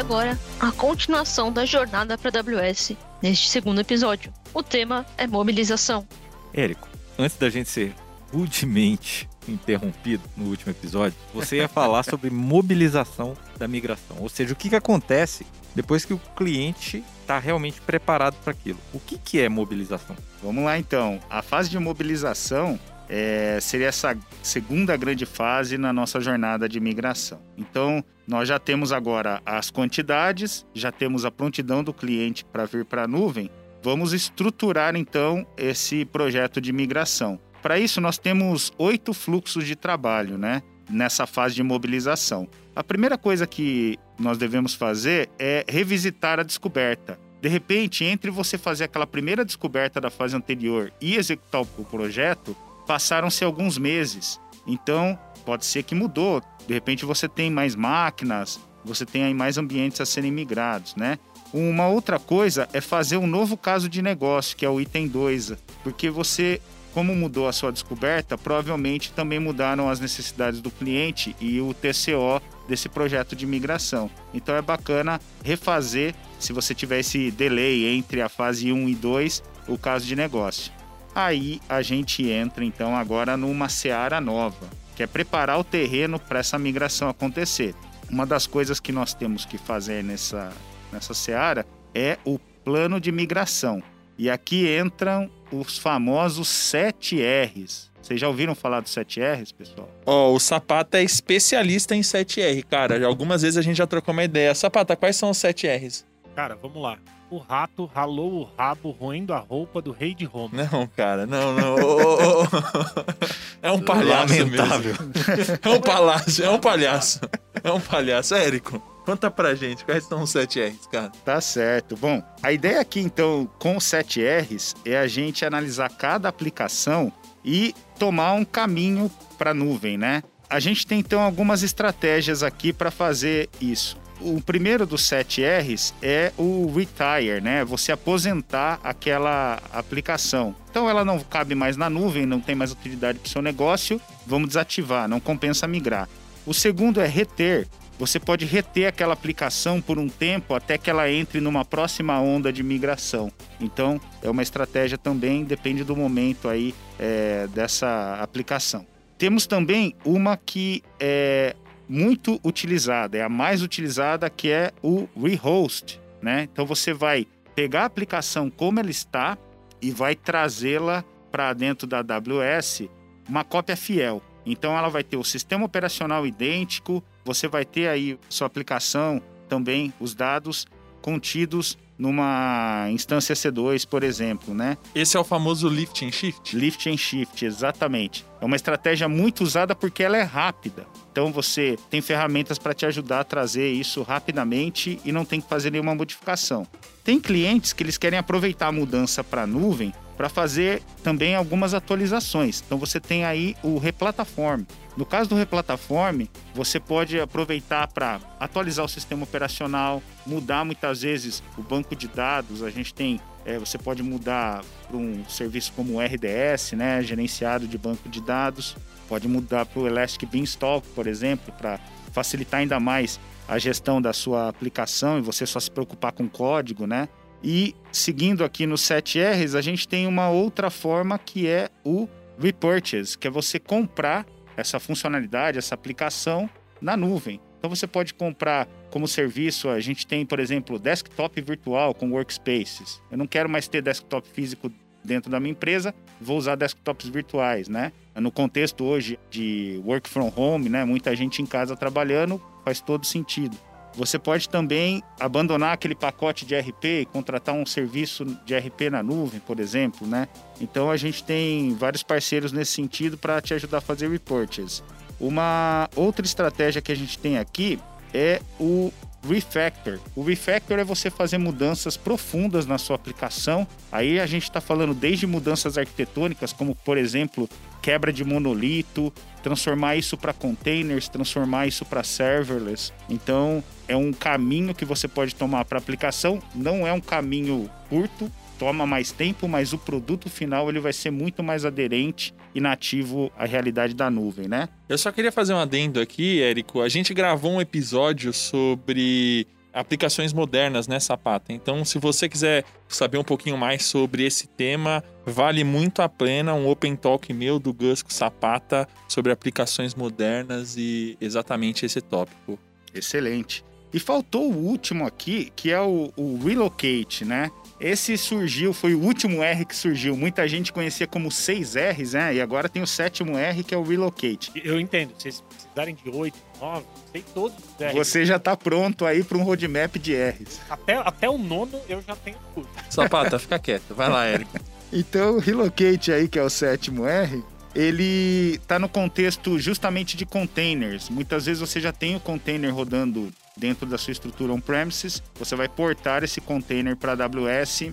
agora, 0.00 0.38
a 0.58 0.72
continuação 0.72 1.52
da 1.52 1.66
jornada 1.66 2.16
para 2.16 2.30
a 2.30 2.40
AWS 2.40 2.92
neste 3.22 3.48
segundo 3.48 3.80
episódio. 3.80 4.32
O 4.52 4.62
tema 4.62 5.04
é 5.18 5.26
mobilização. 5.26 6.08
Érico, 6.54 6.88
antes 7.18 7.36
da 7.36 7.50
gente 7.50 7.68
ser 7.68 7.94
rudemente 8.32 9.28
interrompido 9.46 10.22
no 10.36 10.48
último 10.48 10.70
episódio, 10.70 11.16
você 11.34 11.56
ia 11.56 11.68
falar 11.68 12.02
sobre 12.02 12.30
mobilização 12.30 13.36
da 13.58 13.68
migração. 13.68 14.16
Ou 14.20 14.28
seja, 14.28 14.54
o 14.54 14.56
que, 14.56 14.70
que 14.70 14.76
acontece 14.76 15.46
depois 15.74 16.04
que 16.04 16.14
o 16.14 16.18
cliente 16.34 17.04
está 17.20 17.38
realmente 17.38 17.80
preparado 17.80 18.34
para 18.42 18.52
aquilo. 18.52 18.78
O 18.92 18.98
que, 18.98 19.18
que 19.18 19.38
é 19.38 19.48
mobilização? 19.48 20.16
Vamos 20.42 20.64
lá 20.64 20.78
então. 20.78 21.20
A 21.28 21.42
fase 21.42 21.70
de 21.70 21.78
mobilização 21.78 22.78
é, 23.12 23.58
seria 23.60 23.88
essa 23.88 24.16
segunda 24.40 24.96
grande 24.96 25.26
fase 25.26 25.76
na 25.76 25.92
nossa 25.92 26.20
jornada 26.20 26.68
de 26.68 26.78
migração. 26.78 27.42
Então, 27.58 28.04
nós 28.26 28.48
já 28.48 28.56
temos 28.56 28.92
agora 28.92 29.42
as 29.44 29.68
quantidades, 29.68 30.64
já 30.72 30.92
temos 30.92 31.24
a 31.24 31.30
prontidão 31.30 31.82
do 31.82 31.92
cliente 31.92 32.44
para 32.44 32.64
vir 32.66 32.84
para 32.84 33.02
a 33.02 33.08
nuvem. 33.08 33.50
Vamos 33.82 34.12
estruturar 34.12 34.94
então 34.94 35.44
esse 35.56 36.04
projeto 36.04 36.60
de 36.60 36.72
migração. 36.72 37.40
Para 37.60 37.80
isso, 37.80 38.00
nós 38.00 38.16
temos 38.16 38.72
oito 38.78 39.12
fluxos 39.12 39.66
de 39.66 39.74
trabalho, 39.74 40.38
né? 40.38 40.62
Nessa 40.88 41.26
fase 41.26 41.56
de 41.56 41.62
mobilização. 41.64 42.48
A 42.76 42.84
primeira 42.84 43.18
coisa 43.18 43.44
que 43.44 43.98
nós 44.18 44.38
devemos 44.38 44.72
fazer 44.72 45.28
é 45.36 45.64
revisitar 45.68 46.38
a 46.38 46.44
descoberta. 46.44 47.18
De 47.42 47.48
repente, 47.48 48.04
entre 48.04 48.30
você 48.30 48.56
fazer 48.56 48.84
aquela 48.84 49.06
primeira 49.06 49.44
descoberta 49.44 50.00
da 50.00 50.10
fase 50.10 50.36
anterior 50.36 50.92
e 51.00 51.16
executar 51.16 51.62
o 51.62 51.84
projeto, 51.84 52.56
passaram-se 52.90 53.44
alguns 53.44 53.78
meses. 53.78 54.40
Então, 54.66 55.16
pode 55.46 55.64
ser 55.64 55.84
que 55.84 55.94
mudou. 55.94 56.42
De 56.66 56.74
repente, 56.74 57.04
você 57.04 57.28
tem 57.28 57.48
mais 57.48 57.76
máquinas, 57.76 58.58
você 58.84 59.06
tem 59.06 59.22
aí 59.22 59.32
mais 59.32 59.56
ambientes 59.56 60.00
a 60.00 60.04
serem 60.04 60.32
migrados, 60.32 60.96
né? 60.96 61.16
Uma 61.54 61.86
outra 61.86 62.18
coisa 62.18 62.68
é 62.72 62.80
fazer 62.80 63.16
um 63.16 63.28
novo 63.28 63.56
caso 63.56 63.88
de 63.88 64.02
negócio, 64.02 64.56
que 64.56 64.66
é 64.66 64.68
o 64.68 64.80
item 64.80 65.06
2, 65.06 65.52
porque 65.84 66.10
você 66.10 66.60
como 66.92 67.14
mudou 67.14 67.46
a 67.46 67.52
sua 67.52 67.70
descoberta, 67.70 68.36
provavelmente 68.36 69.12
também 69.12 69.38
mudaram 69.38 69.88
as 69.88 70.00
necessidades 70.00 70.60
do 70.60 70.72
cliente 70.72 71.36
e 71.40 71.60
o 71.60 71.72
TCO 71.72 72.42
desse 72.68 72.88
projeto 72.88 73.36
de 73.36 73.46
migração. 73.46 74.10
Então 74.34 74.56
é 74.56 74.62
bacana 74.62 75.20
refazer, 75.44 76.12
se 76.40 76.52
você 76.52 76.74
tiver 76.74 76.98
esse 76.98 77.30
delay 77.30 77.86
entre 77.86 78.20
a 78.20 78.28
fase 78.28 78.72
1 78.72 78.88
e 78.88 78.94
2, 78.96 79.42
o 79.68 79.78
caso 79.78 80.04
de 80.04 80.16
negócio. 80.16 80.79
Aí 81.14 81.60
a 81.68 81.82
gente 81.82 82.28
entra 82.28 82.64
então 82.64 82.96
agora 82.96 83.36
numa 83.36 83.68
seara 83.68 84.20
nova, 84.20 84.68
que 84.94 85.02
é 85.02 85.06
preparar 85.06 85.58
o 85.58 85.64
terreno 85.64 86.18
para 86.18 86.38
essa 86.38 86.58
migração 86.58 87.08
acontecer. 87.08 87.74
Uma 88.08 88.26
das 88.26 88.46
coisas 88.46 88.80
que 88.80 88.92
nós 88.92 89.14
temos 89.14 89.44
que 89.44 89.58
fazer 89.58 90.02
nessa, 90.02 90.52
nessa 90.92 91.14
seara 91.14 91.66
é 91.94 92.18
o 92.24 92.38
plano 92.64 93.00
de 93.00 93.10
migração. 93.12 93.82
E 94.18 94.28
aqui 94.28 94.66
entram 94.78 95.30
os 95.50 95.78
famosos 95.78 96.48
7 96.48 97.20
R's. 97.20 97.90
Vocês 98.02 98.20
já 98.20 98.28
ouviram 98.28 98.54
falar 98.54 98.80
dos 98.80 98.92
7 98.92 99.20
R's, 99.20 99.52
pessoal? 99.52 99.88
Ó, 100.06 100.30
oh, 100.30 100.34
o 100.34 100.40
Sapata 100.40 100.98
é 100.98 101.02
especialista 101.02 101.94
em 101.94 102.00
7R, 102.00 102.64
cara. 102.64 103.06
Algumas 103.06 103.42
vezes 103.42 103.56
a 103.56 103.62
gente 103.62 103.76
já 103.76 103.86
trocou 103.86 104.12
uma 104.12 104.24
ideia. 104.24 104.54
Sapata, 104.54 104.96
quais 104.96 105.16
são 105.16 105.30
os 105.30 105.38
7 105.38 105.66
R's? 105.68 106.06
Cara, 106.34 106.56
vamos 106.56 106.82
lá. 106.82 106.98
O 107.30 107.38
rato 107.38 107.84
ralou 107.84 108.32
o 108.32 108.50
rabo 108.58 108.90
roendo 108.90 109.32
a 109.32 109.38
roupa 109.38 109.80
do 109.80 109.92
rei 109.92 110.14
de 110.14 110.24
Roma. 110.24 110.50
Não, 110.52 110.86
cara, 110.88 111.26
não, 111.26 111.54
não. 111.54 111.74
Oh, 111.76 112.02
oh, 112.02 112.44
oh. 112.44 113.24
É 113.62 113.70
um 113.70 113.80
palhaço 113.80 114.36
Lamentável. 114.36 114.94
mesmo. 114.98 115.58
É 115.62 115.68
um 115.68 115.80
palhaço, 115.80 116.42
é 116.42 116.50
um 116.50 116.58
palhaço. 116.58 117.20
É 117.62 117.70
um 117.70 117.80
palhaço. 117.80 118.34
Érico, 118.34 118.82
Conta 119.04 119.30
pra 119.30 119.54
gente, 119.54 119.84
quais 119.84 120.04
são 120.04 120.22
os 120.22 120.30
7Rs, 120.30 120.88
cara? 120.90 121.10
Tá 121.24 121.40
certo. 121.40 121.96
Bom, 121.96 122.22
a 122.42 122.52
ideia 122.52 122.80
aqui 122.80 123.00
então 123.00 123.48
com 123.58 123.76
os 123.76 123.84
7Rs 123.84 124.76
é 124.84 124.98
a 124.98 125.06
gente 125.06 125.44
analisar 125.44 125.88
cada 125.90 126.28
aplicação 126.28 127.12
e 127.44 127.74
tomar 127.98 128.34
um 128.34 128.44
caminho 128.44 129.10
para 129.38 129.50
a 129.50 129.54
nuvem, 129.54 129.96
né? 129.96 130.22
A 130.48 130.60
gente 130.60 130.86
tem 130.86 131.00
então 131.00 131.20
algumas 131.20 131.62
estratégias 131.62 132.42
aqui 132.42 132.72
para 132.72 132.90
fazer 132.90 133.48
isso. 133.60 133.96
O 134.20 134.40
primeiro 134.40 134.86
dos 134.86 135.02
7Rs 135.02 135.94
é 136.02 136.32
o 136.36 136.70
retire, 136.74 137.40
né? 137.40 137.64
Você 137.64 137.90
aposentar 137.90 138.78
aquela 138.84 139.58
aplicação. 139.72 140.54
Então 140.70 140.88
ela 140.88 141.04
não 141.04 141.18
cabe 141.20 141.54
mais 141.54 141.76
na 141.76 141.88
nuvem, 141.88 142.26
não 142.26 142.40
tem 142.40 142.54
mais 142.54 142.70
utilidade 142.70 143.18
para 143.18 143.26
o 143.26 143.30
seu 143.30 143.40
negócio, 143.40 144.00
vamos 144.26 144.48
desativar, 144.48 145.08
não 145.08 145.20
compensa 145.20 145.66
migrar. 145.66 146.08
O 146.46 146.52
segundo 146.52 147.00
é 147.00 147.06
reter. 147.06 147.66
Você 147.98 148.18
pode 148.18 148.46
reter 148.46 148.86
aquela 148.86 149.12
aplicação 149.12 149.80
por 149.80 149.98
um 149.98 150.08
tempo 150.08 150.54
até 150.54 150.78
que 150.78 150.88
ela 150.88 151.10
entre 151.10 151.38
numa 151.38 151.64
próxima 151.66 152.18
onda 152.18 152.50
de 152.50 152.62
migração. 152.62 153.30
Então, 153.60 154.00
é 154.22 154.30
uma 154.30 154.42
estratégia 154.42 154.96
também, 154.96 155.44
depende 155.44 155.84
do 155.84 155.94
momento 155.94 156.48
aí 156.48 156.74
é, 156.98 157.46
dessa 157.48 158.18
aplicação. 158.22 158.86
Temos 159.18 159.46
também 159.46 159.94
uma 160.02 160.34
que 160.38 160.82
é 160.98 161.54
muito 161.90 162.40
utilizada, 162.44 163.18
é 163.18 163.22
a 163.22 163.28
mais 163.28 163.62
utilizada, 163.62 164.30
que 164.30 164.48
é 164.48 164.70
o 164.80 165.08
rehost. 165.20 166.00
Né? 166.22 166.48
Então, 166.52 166.64
você 166.64 166.94
vai 166.94 167.26
pegar 167.56 167.82
a 167.82 167.86
aplicação 167.86 168.48
como 168.48 168.78
ela 168.78 168.90
está 168.90 169.36
e 169.82 169.90
vai 169.90 170.14
trazê-la 170.14 171.04
para 171.32 171.52
dentro 171.52 171.88
da 171.88 171.98
AWS 171.98 172.82
uma 173.28 173.42
cópia 173.42 173.76
fiel. 173.76 174.22
Então 174.46 174.76
ela 174.76 174.88
vai 174.88 175.04
ter 175.04 175.16
o 175.16 175.24
sistema 175.24 175.64
operacional 175.64 176.26
idêntico, 176.26 177.04
você 177.24 177.46
vai 177.46 177.64
ter 177.64 177.88
aí 177.88 178.18
sua 178.28 178.46
aplicação 178.46 179.22
também, 179.48 179.92
os 180.00 180.14
dados 180.14 180.66
contidos 181.02 181.78
numa 182.00 182.88
instância 182.90 183.34
C2, 183.34 183.86
por 183.86 184.02
exemplo, 184.02 184.54
né? 184.54 184.78
Esse 184.94 185.18
é 185.18 185.20
o 185.20 185.24
famoso 185.24 185.68
lift 185.68 186.02
and 186.02 186.10
shift? 186.10 186.56
Lift 186.56 186.88
and 186.88 186.96
shift, 186.96 187.44
exatamente. 187.44 188.24
É 188.40 188.44
uma 188.44 188.56
estratégia 188.56 189.06
muito 189.06 189.44
usada 189.44 189.74
porque 189.74 190.02
ela 190.02 190.16
é 190.16 190.22
rápida. 190.22 190.86
Então 191.12 191.30
você 191.30 191.78
tem 191.90 192.00
ferramentas 192.00 192.58
para 192.58 192.72
te 192.72 192.86
ajudar 192.86 193.20
a 193.20 193.24
trazer 193.24 193.70
isso 193.70 194.02
rapidamente 194.02 194.98
e 195.04 195.12
não 195.12 195.26
tem 195.26 195.42
que 195.42 195.48
fazer 195.48 195.70
nenhuma 195.70 195.94
modificação. 195.94 196.66
Tem 197.04 197.20
clientes 197.20 197.74
que 197.74 197.82
eles 197.82 197.98
querem 197.98 198.18
aproveitar 198.18 198.68
a 198.68 198.72
mudança 198.72 199.22
para 199.22 199.42
a 199.42 199.46
nuvem 199.46 199.92
para 200.20 200.28
fazer 200.28 200.82
também 201.02 201.34
algumas 201.34 201.72
atualizações. 201.72 202.62
Então 202.66 202.76
você 202.76 203.00
tem 203.00 203.24
aí 203.24 203.56
o 203.62 203.78
Replataform. 203.78 204.64
No 204.94 205.06
caso 205.06 205.30
do 205.30 205.34
Replataform, 205.34 206.26
você 206.54 206.78
pode 206.78 207.18
aproveitar 207.18 207.88
para 207.88 208.20
atualizar 208.38 208.84
o 208.84 208.88
sistema 208.88 209.24
operacional, 209.24 210.02
mudar 210.26 210.62
muitas 210.62 211.00
vezes 211.00 211.42
o 211.56 211.62
banco 211.62 211.96
de 211.96 212.06
dados. 212.06 212.62
A 212.62 212.68
gente 212.68 212.92
tem, 212.92 213.18
é, 213.46 213.58
você 213.58 213.78
pode 213.78 214.02
mudar 214.02 214.62
para 214.86 214.94
um 214.98 215.24
serviço 215.26 215.72
como 215.74 215.94
o 215.94 216.00
RDS, 216.02 216.72
né, 216.72 217.02
gerenciado 217.02 217.66
de 217.66 217.78
banco 217.78 218.06
de 218.06 218.20
dados. 218.20 218.76
Pode 219.08 219.26
mudar 219.26 219.64
para 219.64 219.80
o 219.80 219.86
Elastic 219.86 220.28
Beanstalk, 220.28 220.86
por 220.88 221.06
exemplo, 221.06 221.50
para 221.56 221.80
facilitar 222.12 222.60
ainda 222.60 222.78
mais 222.78 223.18
a 223.48 223.58
gestão 223.58 224.02
da 224.02 224.12
sua 224.12 224.50
aplicação 224.50 225.18
e 225.18 225.22
você 225.22 225.46
só 225.46 225.58
se 225.58 225.70
preocupar 225.70 226.12
com 226.12 226.28
código, 226.28 226.86
né? 226.86 227.08
E 227.42 227.74
seguindo 227.90 228.44
aqui 228.44 228.66
no 228.66 228.74
7Rs, 228.74 229.56
a 229.56 229.60
gente 229.60 229.88
tem 229.88 230.06
uma 230.06 230.28
outra 230.28 230.70
forma 230.70 231.18
que 231.18 231.46
é 231.46 231.68
o 231.84 232.08
repurchase, 232.38 233.16
que 233.16 233.26
é 233.26 233.30
você 233.30 233.58
comprar 233.58 234.26
essa 234.56 234.78
funcionalidade, 234.78 235.58
essa 235.58 235.74
aplicação 235.74 236.48
na 236.80 236.96
nuvem. 236.96 237.40
Então 237.58 237.68
você 237.68 237.86
pode 237.86 238.14
comprar 238.14 238.66
como 238.90 239.06
serviço, 239.06 239.68
a 239.68 239.80
gente 239.80 240.06
tem, 240.06 240.24
por 240.24 240.40
exemplo, 240.40 240.78
desktop 240.78 241.40
virtual 241.40 241.94
com 241.94 242.10
workspaces. 242.10 243.00
Eu 243.10 243.18
não 243.18 243.26
quero 243.26 243.48
mais 243.48 243.68
ter 243.68 243.82
desktop 243.82 244.28
físico 244.28 244.72
dentro 245.04 245.30
da 245.30 245.38
minha 245.40 245.52
empresa, 245.52 245.94
vou 246.20 246.36
usar 246.36 246.56
desktops 246.56 247.08
virtuais, 247.08 247.68
né? 247.68 247.92
No 248.14 248.30
contexto 248.30 248.84
hoje 248.84 249.18
de 249.30 249.80
work 249.84 250.08
from 250.08 250.32
home, 250.36 250.68
né, 250.68 250.84
muita 250.84 251.14
gente 251.16 251.40
em 251.40 251.46
casa 251.46 251.76
trabalhando, 251.76 252.42
faz 252.64 252.80
todo 252.80 253.06
sentido. 253.06 253.56
Você 253.94 254.18
pode 254.18 254.48
também 254.48 255.02
abandonar 255.18 255.72
aquele 255.72 255.94
pacote 255.94 256.46
de 256.46 256.56
RP 256.56 256.84
e 256.84 257.04
contratar 257.06 257.54
um 257.54 257.66
serviço 257.66 258.24
de 258.44 258.56
RP 258.56 258.90
na 258.90 259.02
nuvem, 259.02 259.40
por 259.40 259.58
exemplo, 259.58 260.06
né? 260.06 260.28
Então 260.60 260.90
a 260.90 260.96
gente 260.96 261.24
tem 261.24 261.74
vários 261.74 262.02
parceiros 262.02 262.52
nesse 262.52 262.72
sentido 262.72 263.18
para 263.18 263.40
te 263.40 263.52
ajudar 263.54 263.78
a 263.78 263.80
fazer 263.80 264.08
reports. 264.08 264.82
Uma 265.18 265.88
outra 265.94 266.24
estratégia 266.24 266.80
que 266.80 266.92
a 266.92 266.96
gente 266.96 267.18
tem 267.18 267.36
aqui 267.36 267.78
é 268.14 268.40
o 268.58 268.92
refactor. 269.28 269.98
O 270.16 270.22
refactor 270.22 270.78
é 270.78 270.84
você 270.84 271.10
fazer 271.10 271.38
mudanças 271.38 271.96
profundas 271.96 272.66
na 272.66 272.78
sua 272.78 272.96
aplicação. 272.96 273.66
Aí 273.92 274.18
a 274.18 274.26
gente 274.26 274.44
está 274.44 274.60
falando 274.60 274.94
desde 274.94 275.26
mudanças 275.26 275.76
arquitetônicas, 275.76 276.52
como 276.52 276.74
por 276.74 276.96
exemplo 276.96 277.48
quebra 277.80 278.12
de 278.12 278.24
monolito, 278.24 279.12
transformar 279.42 279.96
isso 279.96 280.16
para 280.16 280.32
containers, 280.32 281.08
transformar 281.08 281.66
isso 281.66 281.84
para 281.84 282.02
serverless. 282.02 282.92
Então, 283.08 283.62
é 283.88 283.96
um 283.96 284.12
caminho 284.12 284.74
que 284.74 284.84
você 284.84 285.08
pode 285.08 285.34
tomar 285.34 285.64
para 285.64 285.78
aplicação, 285.78 286.40
não 286.54 286.86
é 286.86 286.92
um 286.92 287.00
caminho 287.00 287.70
curto, 287.88 288.30
toma 288.58 288.86
mais 288.86 289.10
tempo, 289.10 289.48
mas 289.48 289.72
o 289.72 289.78
produto 289.78 290.28
final 290.28 290.68
ele 290.68 290.80
vai 290.80 290.92
ser 290.92 291.10
muito 291.10 291.42
mais 291.42 291.64
aderente 291.64 292.34
e 292.54 292.60
nativo 292.60 293.32
à 293.38 293.46
realidade 293.46 293.94
da 293.94 294.10
nuvem, 294.10 294.48
né? 294.48 294.68
Eu 294.88 294.98
só 294.98 295.10
queria 295.10 295.32
fazer 295.32 295.54
um 295.54 295.58
adendo 295.58 296.00
aqui, 296.00 296.42
Érico. 296.42 296.82
A 296.82 296.88
gente 296.88 297.14
gravou 297.14 297.52
um 297.52 297.60
episódio 297.60 298.32
sobre 298.32 299.46
aplicações 299.72 300.32
modernas, 300.32 300.88
né, 300.88 300.98
Sapata? 300.98 301.52
Então, 301.52 301.84
se 301.84 301.98
você 301.98 302.28
quiser 302.28 302.64
saber 302.88 303.18
um 303.18 303.24
pouquinho 303.24 303.56
mais 303.56 303.84
sobre 303.84 304.24
esse 304.24 304.46
tema, 304.46 305.02
vale 305.24 305.64
muito 305.64 306.02
a 306.02 306.08
pena 306.08 306.54
um 306.54 306.68
Open 306.68 306.96
Talk 306.96 307.32
meu 307.32 307.58
do 307.58 307.72
Gusco 307.72 308.12
Sapata 308.12 308.88
sobre 309.08 309.32
aplicações 309.32 309.94
modernas 309.94 310.76
e 310.76 311.16
exatamente 311.20 311.86
esse 311.86 312.00
tópico. 312.00 312.58
Excelente. 312.94 313.64
E 313.92 313.98
faltou 313.98 314.52
o 314.52 314.56
último 314.56 315.06
aqui, 315.06 315.52
que 315.56 315.70
é 315.70 315.80
o, 315.80 316.12
o 316.16 316.38
Relocate, 316.44 317.24
né? 317.24 317.50
Esse 317.80 318.18
surgiu, 318.18 318.74
foi 318.74 318.94
o 318.94 319.00
último 319.00 319.42
R 319.42 319.64
que 319.64 319.74
surgiu. 319.74 320.14
Muita 320.14 320.46
gente 320.46 320.70
conhecia 320.70 321.06
como 321.06 321.32
6 321.32 321.74
R's, 321.74 322.12
né? 322.12 322.34
E 322.34 322.40
agora 322.40 322.68
tem 322.68 322.82
o 322.82 322.86
sétimo 322.86 323.38
R, 323.38 323.64
que 323.64 323.74
é 323.74 323.78
o 323.78 323.82
Relocate. 323.82 324.52
Eu 324.62 324.78
entendo. 324.78 325.14
Se 325.16 325.22
vocês 325.22 325.44
precisarem 325.48 325.94
de 325.94 326.10
8, 326.10 326.36
9, 326.60 326.84
sei 327.10 327.24
todos 327.32 327.56
os 327.56 327.86
R's. 327.86 327.94
Você 327.94 328.26
já 328.26 328.38
tá 328.38 328.54
pronto 328.54 329.06
aí 329.06 329.24
para 329.24 329.38
um 329.38 329.42
roadmap 329.42 329.96
de 329.96 330.14
R's. 330.14 330.60
Até, 330.68 330.96
até 330.96 331.30
o 331.30 331.38
nono 331.38 331.80
eu 331.88 332.02
já 332.02 332.14
tenho 332.16 332.36
tudo. 332.54 332.68
Sapata, 332.90 333.38
fica 333.38 333.58
quieto. 333.58 333.94
Vai 333.94 334.08
lá, 334.10 334.26
Érico. 334.26 334.58
Então, 334.92 335.36
o 335.36 335.38
Relocate 335.38 336.10
aí, 336.10 336.26
que 336.26 336.36
é 336.36 336.42
o 336.42 336.50
sétimo 336.50 337.06
R, 337.06 337.44
ele 337.76 338.56
está 338.56 338.76
no 338.76 338.88
contexto 338.88 339.56
justamente 339.56 340.16
de 340.16 340.26
containers. 340.26 341.08
Muitas 341.08 341.46
vezes 341.46 341.60
você 341.60 341.80
já 341.80 341.92
tem 341.92 342.16
o 342.16 342.20
container 342.20 342.74
rodando 342.74 343.30
dentro 343.56 343.86
da 343.86 343.98
sua 343.98 344.12
estrutura 344.12 344.52
on-premises, 344.52 345.22
você 345.34 345.54
vai 345.56 345.68
portar 345.68 346.22
esse 346.22 346.40
container 346.40 346.96
para 346.96 347.12
AWS. 347.12 347.90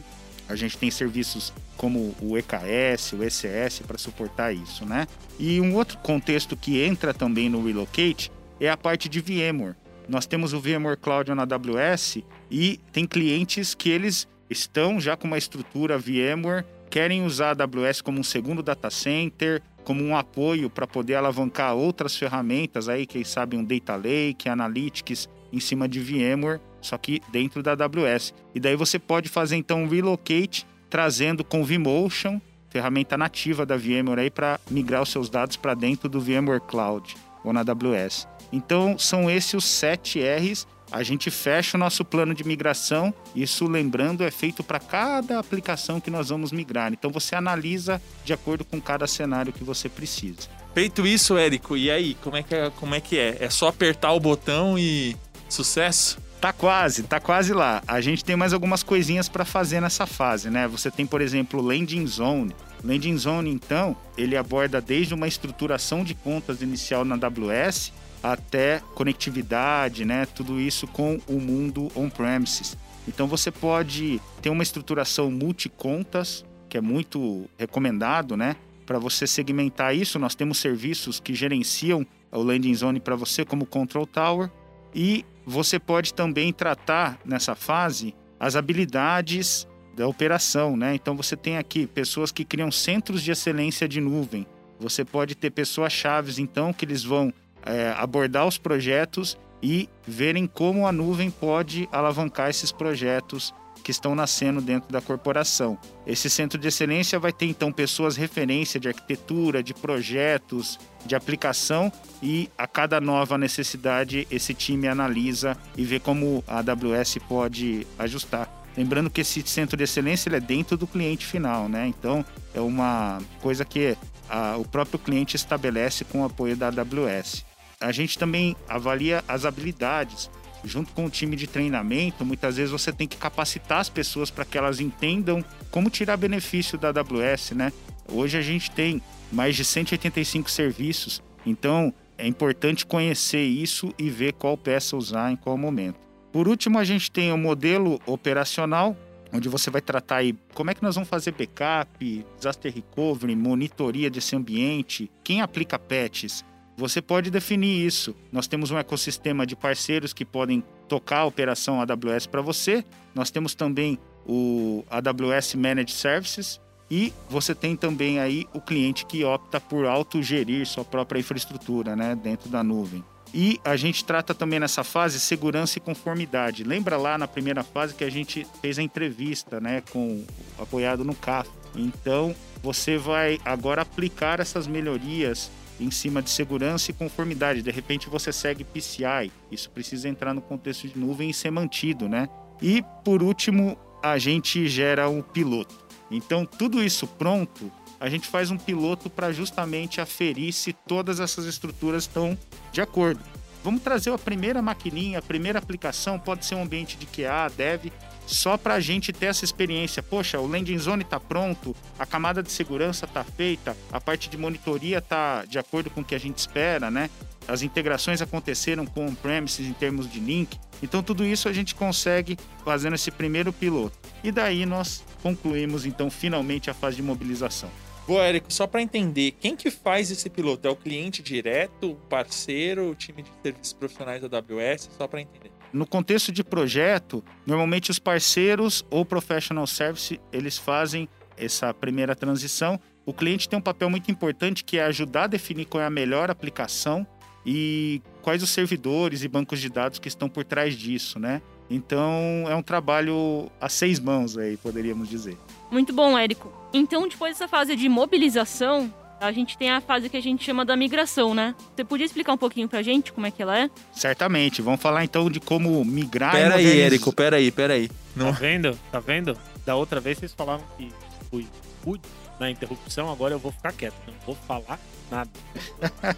A 0.50 0.56
gente 0.56 0.78
tem 0.78 0.90
serviços 0.90 1.54
como 1.76 2.16
o 2.22 2.38
EKS, 2.38 3.14
o 3.14 3.24
ECS 3.24 3.82
para 3.86 3.98
suportar 3.98 4.54
isso, 4.54 4.86
né? 4.86 5.08
E 5.40 5.60
um 5.62 5.76
outro 5.76 5.98
contexto 6.00 6.56
que 6.56 6.82
entra 6.82 7.14
também 7.14 7.50
no 7.50 7.64
Relocate 7.64 8.32
é 8.60 8.70
a 8.70 8.78
parte 8.78 9.08
de 9.08 9.20
VMware. 9.20 9.76
Nós 10.08 10.26
temos 10.26 10.54
o 10.54 10.60
VMware 10.60 10.98
Cloud 10.98 11.32
na 11.34 11.44
AWS 11.44 12.20
e 12.50 12.80
tem 12.92 13.06
clientes 13.06 13.76
que 13.76 13.90
eles 13.90 14.28
estão 14.50 15.00
já 15.00 15.18
com 15.18 15.28
uma 15.28 15.38
estrutura 15.38 15.98
VMware, 15.98 16.66
querem 16.90 17.26
usar 17.26 17.50
a 17.60 17.64
AWS 17.64 18.02
como 18.02 18.20
um 18.20 18.24
segundo 18.24 18.64
data 18.64 18.90
center, 18.90 19.62
como 19.84 20.04
um 20.04 20.16
apoio 20.16 20.70
para 20.70 20.88
poder 20.88 21.16
alavancar 21.16 21.76
outras 21.76 22.16
ferramentas 22.16 22.90
aí, 22.90 23.06
quem 23.06 23.24
sabe 23.24 23.56
um 23.56 23.64
Data 23.64 23.96
Lake, 23.96 24.50
Analytics 24.50 25.30
em 25.52 25.60
cima 25.60 25.88
de 25.88 26.00
VMware, 26.00 26.60
só 26.82 26.98
que 26.98 27.22
dentro 27.32 27.62
da 27.64 27.72
AWS. 27.72 28.34
E 28.54 28.60
daí 28.60 28.76
você 28.76 29.00
pode 29.00 29.30
fazer 29.30 29.56
então 29.56 29.84
um 29.84 29.88
relocate 29.88 30.66
trazendo 30.90 31.44
com 31.44 31.64
vMotion, 31.64 32.40
ferramenta 32.70 33.18
nativa 33.18 33.66
da 33.66 33.76
VMware 33.78 34.20
aí 34.20 34.30
para 34.30 34.60
migrar 34.70 35.02
os 35.02 35.10
seus 35.10 35.30
dados 35.30 35.56
para 35.56 35.74
dentro 35.74 36.08
do 36.08 36.20
VMware 36.20 36.62
Cloud 36.62 37.16
ou 37.44 37.54
na 37.54 37.62
AWS. 37.62 38.28
Então 38.52 38.98
são 38.98 39.30
esses 39.30 39.54
os 39.54 39.66
sete 39.66 40.20
R's. 40.22 40.68
A 40.90 41.04
gente 41.04 41.30
fecha 41.30 41.76
o 41.76 41.80
nosso 41.80 42.06
plano 42.06 42.34
de 42.34 42.46
migração. 42.46 43.14
Isso, 43.36 43.68
lembrando, 43.68 44.24
é 44.24 44.32
feito 44.32 44.64
para 44.64 44.80
cada 44.80 45.38
aplicação 45.38 46.00
que 46.00 46.10
nós 46.10 46.30
vamos 46.30 46.54
migrar. 46.54 46.94
Então 46.94 47.12
você 47.12 47.36
analisa 47.36 48.02
de 48.24 48.32
acordo 48.32 48.64
com 48.64 48.80
cada 48.80 49.06
cenário 49.06 49.52
que 49.52 49.66
você 49.66 49.90
precisa. 49.90 50.48
Feito 50.74 51.08
isso, 51.08 51.36
Érico, 51.36 51.76
e 51.76 51.90
aí, 51.90 52.16
como 52.24 52.38
é 52.38 52.44
que 52.44 52.54
é? 52.54 52.70
Como 52.70 52.94
é, 52.94 53.02
que 53.02 53.18
é? 53.18 53.38
é 53.40 53.50
só 53.50 53.68
apertar 53.68 54.14
o 54.14 54.20
botão 54.20 54.78
e 54.78 55.18
sucesso? 55.54 56.20
Tá 56.40 56.54
quase, 56.54 57.04
tá 57.04 57.20
quase 57.20 57.52
lá. 57.54 57.82
A 57.88 58.00
gente 58.00 58.24
tem 58.24 58.36
mais 58.36 58.54
algumas 58.54 58.84
coisinhas 58.84 59.28
para 59.28 59.44
fazer 59.44 59.82
nessa 59.82 60.06
fase, 60.06 60.50
né? 60.50 60.68
Você 60.68 60.92
tem, 60.92 61.06
por 61.06 61.20
exemplo, 61.20 61.62
Landing 61.62 62.06
Zone. 62.06 62.56
Landing 62.84 63.18
Zone, 63.18 63.50
então, 63.50 63.96
ele 64.16 64.38
aborda 64.38 64.80
desde 64.80 65.14
uma 65.16 65.28
estruturação 65.28 66.04
de 66.04 66.14
contas 66.14 66.62
inicial 66.62 67.04
na 67.04 67.16
AWS 67.16 67.92
até 68.22 68.82
conectividade, 68.94 70.06
né? 70.06 70.26
Tudo 70.26 70.60
isso 70.60 70.88
com 70.88 71.20
o 71.28 71.40
mundo 71.40 71.92
on-premises. 71.96 72.78
Então 73.08 73.28
você 73.28 73.50
pode 73.50 74.20
ter 74.42 74.50
uma 74.50 74.64
estruturação 74.64 75.32
multi-contas, 75.32 76.44
que 76.68 76.78
é 76.78 76.82
muito 76.82 77.50
recomendado, 77.58 78.36
né? 78.36 78.56
Para 78.86 79.00
você 79.00 79.26
segmentar 79.26 79.96
isso, 79.96 80.20
nós 80.20 80.36
temos 80.36 80.60
serviços 80.60 81.20
que 81.20 81.34
gerenciam 81.34 82.06
o 82.32 82.42
landing 82.42 82.76
zone 82.76 83.00
para 83.00 83.16
você, 83.16 83.46
como 83.46 83.66
Control 83.66 84.06
Tower, 84.06 84.50
e 84.98 85.24
você 85.46 85.78
pode 85.78 86.12
também 86.12 86.52
tratar 86.52 87.20
nessa 87.24 87.54
fase 87.54 88.16
as 88.40 88.56
habilidades 88.56 89.68
da 89.96 90.08
operação, 90.08 90.76
né? 90.76 90.96
Então 90.96 91.16
você 91.16 91.38
tem 91.38 91.58
aqui 91.58 91.86
pessoas 91.86 92.32
que 92.32 92.44
criam 92.44 92.72
centros 92.72 93.22
de 93.22 93.30
excelência 93.30 93.88
de 93.88 94.02
nuvem. 94.02 94.46
Você 94.80 95.06
pode 95.06 95.36
ter 95.36 95.52
pessoas 95.52 95.94
chaves, 95.94 96.40
então, 96.40 96.74
que 96.74 96.84
eles 96.84 97.04
vão 97.04 97.32
é, 97.64 97.94
abordar 97.96 98.48
os 98.48 98.58
projetos 98.58 99.38
e 99.62 99.88
verem 100.06 100.48
como 100.48 100.88
a 100.88 100.92
nuvem 100.92 101.30
pode 101.30 101.88
alavancar 101.92 102.50
esses 102.50 102.72
projetos 102.72 103.54
que 103.88 103.92
estão 103.92 104.14
nascendo 104.14 104.60
dentro 104.60 104.92
da 104.92 105.00
corporação. 105.00 105.78
Esse 106.06 106.30
centro 106.30 106.60
de 106.60 106.68
excelência 106.68 107.18
vai 107.18 107.32
ter 107.32 107.46
então 107.46 107.72
pessoas 107.72 108.18
referência 108.18 108.82
de 108.82 108.90
arquitetura, 108.90 109.64
de 109.64 109.74
projetos, 109.74 110.78
de 111.06 111.16
aplicação 111.16 111.90
e 112.22 112.50
a 112.58 112.68
cada 112.68 113.00
nova 113.00 113.38
necessidade 113.38 114.28
esse 114.30 114.54
time 114.54 114.90
analisa 114.90 115.56
e 115.78 115.86
vê 115.86 116.02
como 116.02 116.44
a 116.46 116.58
AWS 116.58 117.20
pode 117.30 117.88
ajustar. 117.98 118.52
Lembrando 118.76 119.10
que 119.10 119.22
esse 119.22 119.42
centro 119.44 119.78
de 119.78 119.86
excelência 119.86 120.28
ele 120.28 120.36
é 120.36 120.42
dentro 120.42 120.76
do 120.76 120.86
cliente 120.86 121.26
final, 121.26 121.70
né? 121.70 121.88
Então 121.88 122.26
é 122.54 122.60
uma 122.60 123.20
coisa 123.42 123.64
que 123.64 123.98
a, 124.30 124.58
o 124.58 124.66
próprio 124.66 125.00
cliente 125.00 125.38
estabelece 125.38 126.04
com 126.04 126.24
o 126.24 126.26
apoio 126.26 126.58
da 126.58 126.68
AWS. 126.68 127.46
A 127.80 127.94
gente 127.94 128.20
também 128.20 128.54
avalia 128.68 129.24
as 129.30 129.46
habilidades 129.46 130.30
junto 130.64 130.92
com 130.94 131.06
o 131.06 131.10
time 131.10 131.36
de 131.36 131.48
treinamento, 131.48 132.26
muitas 132.26 132.58
vezes 132.58 132.72
você 132.72 132.92
tem 132.92 133.08
que 133.08 133.18
capacitar 133.18 133.80
as 133.80 133.90
pessoas 133.90 134.30
para 134.30 134.46
que 134.46 134.58
elas 134.58 134.80
entendam 134.80 135.44
como 135.72 135.90
tirar 135.90 136.18
benefício 136.18 136.78
da 136.78 136.90
AWS, 136.90 137.52
né? 137.52 137.72
Hoje 138.12 138.38
a 138.38 138.42
gente 138.42 138.72
tem 138.72 139.02
mais 139.32 139.56
de 139.56 139.66
185 139.66 140.50
serviços, 140.50 141.22
então 141.46 141.94
é 142.18 142.26
importante 142.26 142.86
conhecer 142.86 143.44
isso 143.44 143.94
e 143.98 144.10
ver 144.10 144.34
qual 144.34 144.58
peça 144.58 144.98
usar 144.98 145.32
em 145.32 145.36
qual 145.36 145.58
momento. 145.58 146.00
Por 146.32 146.48
último, 146.48 146.80
a 146.80 146.84
gente 146.84 147.12
tem 147.12 147.32
o 147.32 147.38
modelo 147.38 148.00
operacional, 148.06 148.96
onde 149.34 149.50
você 149.50 149.70
vai 149.70 149.82
tratar 149.82 150.18
aí 150.18 150.36
como 150.54 150.72
é 150.72 150.74
que 150.74 150.84
nós 150.84 150.96
vamos 150.96 151.10
fazer 151.10 151.32
backup, 151.32 152.26
disaster 152.38 152.74
recovery, 152.74 153.36
monitoria 153.36 154.10
desse 154.10 154.36
ambiente, 154.36 155.12
quem 155.24 155.42
aplica 155.42 155.78
patches, 155.78 156.44
você 156.78 157.02
pode 157.02 157.32
definir 157.32 157.86
isso. 157.86 158.16
Nós 158.32 158.48
temos 158.48 158.70
um 158.70 158.78
ecossistema 158.78 159.48
de 159.48 159.56
parceiros 159.56 160.14
que 160.14 160.24
podem 160.24 160.64
tocar 160.88 161.20
a 161.20 161.26
operação 161.26 161.82
AWS 161.82 162.28
para 162.28 162.40
você. 162.40 162.86
Nós 163.16 163.32
temos 163.32 163.56
também 163.56 163.98
o 164.28 164.86
AWS 164.88 165.56
Managed 165.56 165.92
Services 165.92 166.62
e 166.90 167.12
você 167.30 167.56
tem 167.56 167.76
também 167.76 168.20
aí 168.20 168.46
o 168.54 168.62
cliente 168.62 169.08
que 169.08 169.24
opta 169.24 169.60
por 169.60 169.88
autogerir 169.88 170.68
sua 170.68 170.86
própria 170.86 171.20
infraestrutura, 171.20 171.96
né, 171.96 172.16
dentro 172.16 172.48
da 172.48 172.64
nuvem. 172.64 173.04
E 173.34 173.60
a 173.66 173.76
gente 173.76 174.06
trata 174.06 174.34
também 174.34 174.60
nessa 174.60 174.84
fase 174.84 175.20
segurança 175.20 175.80
e 175.80 175.82
conformidade. 175.82 176.64
Lembra 176.64 176.96
lá 176.96 177.18
na 177.18 177.28
primeira 177.28 177.64
fase 177.64 177.94
que 177.94 178.04
a 178.04 178.10
gente 178.10 178.46
fez 178.62 178.78
a 178.78 178.84
entrevista, 178.84 179.60
né, 179.60 179.82
com 179.92 180.24
apoiado 180.60 181.04
no 181.04 181.16
CAF. 181.16 181.50
Então, 181.76 182.36
você 182.62 182.98
vai 182.98 183.40
agora 183.44 183.82
aplicar 183.82 184.40
essas 184.40 184.68
melhorias 184.68 185.52
em 185.80 185.92
cima 185.92 186.22
de 186.22 186.30
segurança 186.30 186.92
e 186.92 186.94
conformidade. 186.94 187.62
De 187.62 187.72
repente 187.72 188.10
você 188.10 188.32
segue 188.32 188.64
PCI, 188.64 189.32
isso 189.52 189.70
precisa 189.70 190.10
entrar 190.10 190.34
no 190.34 190.42
contexto 190.42 190.88
de 190.88 190.98
nuvem 190.98 191.30
e 191.30 191.34
ser 191.34 191.52
mantido, 191.52 192.08
né? 192.10 192.28
E 192.62 192.84
por 193.04 193.22
último, 193.22 193.78
a 194.02 194.18
gente 194.18 194.68
gera 194.68 195.10
um 195.10 195.22
piloto. 195.22 195.76
Então, 196.10 196.46
tudo 196.46 196.84
isso 196.84 197.06
pronto, 197.06 197.72
a 198.00 198.10
gente 198.10 198.28
faz 198.28 198.52
um 198.52 198.58
piloto 198.58 199.10
para 199.10 199.32
justamente 199.32 200.00
aferir 200.00 200.54
se 200.54 200.74
todas 200.74 201.20
essas 201.20 201.46
estruturas 201.46 202.04
estão 202.04 202.38
de 202.72 202.82
acordo. 202.82 203.20
Vamos 203.64 203.82
trazer 203.82 204.12
a 204.12 204.18
primeira 204.18 204.62
maquininha, 204.62 205.20
a 205.20 205.22
primeira 205.22 205.60
aplicação, 205.60 206.18
pode 206.18 206.46
ser 206.46 206.56
um 206.56 206.64
ambiente 206.64 206.96
de 206.98 207.06
QA, 207.06 207.50
dev, 207.56 207.92
só 208.28 208.58
para 208.58 208.76
a 208.76 208.80
gente 208.80 209.12
ter 209.12 209.28
essa 209.28 209.44
experiência. 209.44 210.04
Poxa, 210.04 210.40
o 210.40 210.46
landing 210.46 210.78
zone 210.78 211.04
está 211.04 211.20
pronto, 211.20 211.76
a 211.98 212.06
camada 212.06 212.44
de 212.44 212.52
segurança 212.52 213.06
está 213.06 213.24
feita, 213.24 213.76
a 213.92 214.00
parte 214.00 214.30
de 214.30 214.38
monitoria 214.38 215.00
está 215.00 215.46
de 215.46 215.58
acordo 215.58 215.90
com 215.90 216.02
o 216.02 216.04
que 216.06 216.14
a 216.14 216.20
gente 216.20 216.38
espera, 216.38 216.92
né? 216.92 217.10
As 217.48 217.62
integrações 217.62 218.22
aconteceram 218.22 218.86
com 218.86 219.08
on-premises 219.08 219.66
em 219.66 219.74
termos 219.74 220.12
de 220.12 220.20
link. 220.20 220.60
Então, 220.84 221.02
tudo 221.02 221.26
isso 221.26 221.48
a 221.48 221.54
gente 221.54 221.74
consegue 221.74 222.38
fazendo 222.64 222.96
esse 222.96 223.10
primeiro 223.10 223.54
piloto. 223.54 223.98
E 224.22 224.32
daí 224.32 224.66
nós 224.66 225.04
concluímos, 225.24 225.86
então, 225.86 226.10
finalmente 226.10 226.70
a 226.70 226.74
fase 226.74 226.98
de 226.98 227.02
mobilização. 227.04 227.72
Boa, 228.06 228.24
Érico, 228.24 228.52
só 228.52 228.68
para 228.68 228.82
entender, 228.82 229.32
quem 229.40 229.56
que 229.56 229.72
faz 229.72 230.12
esse 230.12 230.30
piloto? 230.30 230.68
É 230.68 230.72
o 230.72 230.76
cliente 230.76 231.22
direto, 231.22 231.92
o 231.92 231.96
parceiro, 231.96 232.92
o 232.92 232.96
time 232.96 233.24
de 233.24 233.30
serviços 233.42 233.74
profissionais 233.74 234.22
da 234.22 234.38
AWS? 234.38 234.90
Só 234.98 235.08
para 235.08 235.22
entender. 235.22 235.47
No 235.74 235.86
contexto 235.86 236.32
de 236.32 236.44
projeto, 236.44 237.24
normalmente 237.46 237.92
os 237.92 238.00
parceiros 238.00 238.86
ou 238.90 239.06
professional 239.06 239.68
service, 239.68 240.20
eles 240.32 240.58
fazem 240.58 241.08
essa 241.38 241.74
primeira 241.74 242.16
transição. 242.16 242.80
O 243.06 243.14
cliente 243.14 243.48
tem 243.48 243.58
um 243.58 243.62
papel 243.62 243.90
muito 243.90 244.10
importante 244.12 244.64
que 244.64 244.78
é 244.78 244.84
ajudar 244.84 245.24
a 245.24 245.28
definir 245.28 245.66
qual 245.66 245.82
é 245.82 245.86
a 245.86 245.90
melhor 245.90 246.32
aplicação 246.32 247.06
e 247.46 248.02
quais 248.22 248.44
os 248.44 248.50
servidores 248.50 249.24
e 249.24 249.28
bancos 249.28 249.62
de 249.62 249.70
dados 249.70 250.00
que 250.00 250.08
estão 250.08 250.28
por 250.28 250.44
trás 250.44 250.76
disso, 250.76 251.18
né? 251.18 251.42
Então 251.70 252.46
é 252.50 252.56
um 252.56 252.62
trabalho 252.62 253.50
a 253.60 253.70
seis 253.70 254.00
mãos 254.00 254.38
aí, 254.38 254.58
poderíamos 254.58 255.10
dizer. 255.10 255.38
Muito 255.72 255.94
bom, 255.94 256.18
Érico. 256.18 256.52
Então, 256.74 257.08
depois 257.08 257.34
dessa 257.34 257.48
fase 257.48 257.76
de 257.76 257.88
mobilização, 257.88 258.94
a 259.20 259.32
gente 259.32 259.58
tem 259.58 259.70
a 259.72 259.82
fase 259.82 260.10
que 260.10 260.18
a 260.18 260.22
gente 260.22 260.44
chama 260.44 260.64
da 260.64 260.76
migração, 260.76 261.34
né? 261.34 261.56
Você 261.76 261.84
podia 261.84 262.06
explicar 262.06 262.34
um 262.34 262.38
pouquinho 262.38 262.68
pra 262.68 262.82
gente 262.82 263.12
como 263.12 263.26
é 263.26 263.32
que 263.32 263.42
ela 263.42 263.58
é? 263.58 263.70
Certamente. 263.92 264.62
Vamos 264.62 264.82
falar 264.82 265.04
então 265.04 265.30
de 265.30 265.40
como 265.40 265.84
migrar 265.84 266.32
Pera 266.32 266.50
e 266.50 266.54
aí, 266.54 266.64
modernizar. 266.64 266.86
Érico, 266.86 267.14
pera 267.14 267.38
aí, 267.38 267.52
pera 267.52 267.74
aí. 267.74 267.88
Tá 267.88 267.96
Não, 268.16 268.34
vendo? 268.34 268.80
Tá 268.92 269.00
vendo? 269.00 269.38
Da 269.66 269.76
outra 269.76 270.00
vez 270.00 270.18
vocês 270.18 270.34
falavam 270.34 270.66
que 270.78 270.92
fui 271.30 271.48
rude 271.86 272.04
na 272.40 272.50
interrupção, 272.52 273.12
agora 273.12 273.34
eu 273.34 273.40
vou 273.40 273.52
ficar 273.52 273.72
quieto. 273.74 273.96
Não 274.06 274.14
vou 274.26 274.38
falar 274.48 274.80
nada. 275.10 275.30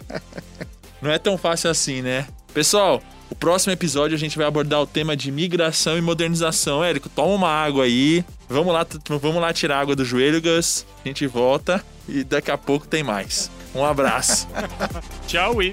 não 1.00 1.10
é 1.10 1.18
tão 1.18 1.38
fácil 1.38 1.70
assim, 1.70 2.02
né? 2.02 2.26
Pessoal, 2.52 3.02
o 3.30 3.34
próximo 3.34 3.72
episódio 3.72 4.14
a 4.14 4.18
gente 4.18 4.36
vai 4.36 4.46
abordar 4.46 4.80
o 4.80 4.86
tema 4.86 5.16
de 5.16 5.32
migração 5.32 5.96
e 5.96 6.00
modernização. 6.02 6.84
Érico, 6.84 7.08
toma 7.08 7.34
uma 7.34 7.48
água 7.48 7.84
aí. 7.84 8.24
Vamos 8.48 8.74
lá, 8.74 8.86
vamos 9.20 9.40
lá 9.40 9.52
tirar 9.52 9.78
a 9.78 9.80
água 9.80 9.96
do 9.96 10.04
joelho, 10.04 10.42
Gus. 10.42 10.84
A 11.02 11.08
gente 11.08 11.26
volta 11.26 11.82
e 12.10 12.24
daqui 12.24 12.50
a 12.50 12.58
pouco 12.58 12.86
tem 12.86 13.02
mais. 13.02 13.50
Um 13.74 13.84
abraço. 13.84 14.48
Tchau 15.26 15.62
e. 15.62 15.72